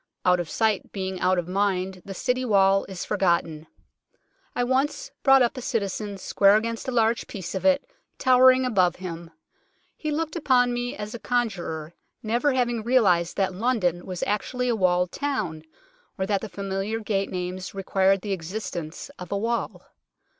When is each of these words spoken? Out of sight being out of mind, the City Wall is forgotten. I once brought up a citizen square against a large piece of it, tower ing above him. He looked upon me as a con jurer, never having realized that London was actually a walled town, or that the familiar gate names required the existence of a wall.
Out 0.25 0.39
of 0.39 0.49
sight 0.49 0.91
being 0.91 1.19
out 1.19 1.37
of 1.37 1.47
mind, 1.47 2.01
the 2.03 2.15
City 2.15 2.43
Wall 2.43 2.85
is 2.85 3.05
forgotten. 3.05 3.67
I 4.55 4.63
once 4.63 5.11
brought 5.21 5.43
up 5.43 5.55
a 5.57 5.61
citizen 5.61 6.17
square 6.17 6.55
against 6.55 6.87
a 6.87 6.91
large 6.91 7.27
piece 7.27 7.53
of 7.53 7.65
it, 7.65 7.87
tower 8.17 8.49
ing 8.49 8.65
above 8.65 8.95
him. 8.95 9.29
He 9.95 10.09
looked 10.09 10.35
upon 10.35 10.73
me 10.73 10.95
as 10.95 11.13
a 11.13 11.19
con 11.19 11.49
jurer, 11.51 11.91
never 12.23 12.53
having 12.53 12.81
realized 12.81 13.37
that 13.37 13.53
London 13.53 14.03
was 14.07 14.23
actually 14.23 14.69
a 14.69 14.75
walled 14.75 15.11
town, 15.11 15.65
or 16.17 16.25
that 16.25 16.41
the 16.41 16.49
familiar 16.49 16.99
gate 16.99 17.29
names 17.29 17.75
required 17.75 18.21
the 18.21 18.33
existence 18.33 19.09
of 19.19 19.31
a 19.31 19.37
wall. 19.37 19.85